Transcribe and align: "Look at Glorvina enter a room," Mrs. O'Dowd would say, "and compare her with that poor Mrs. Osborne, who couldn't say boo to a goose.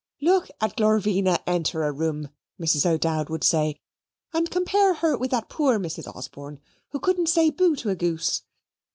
"Look 0.19 0.49
at 0.59 0.75
Glorvina 0.75 1.41
enter 1.45 1.83
a 1.83 1.91
room," 1.91 2.29
Mrs. 2.59 2.87
O'Dowd 2.87 3.29
would 3.29 3.43
say, 3.43 3.79
"and 4.33 4.49
compare 4.49 4.95
her 4.95 5.15
with 5.15 5.29
that 5.29 5.47
poor 5.47 5.77
Mrs. 5.77 6.07
Osborne, 6.15 6.59
who 6.89 6.99
couldn't 6.99 7.29
say 7.29 7.51
boo 7.51 7.75
to 7.75 7.89
a 7.89 7.95
goose. 7.95 8.41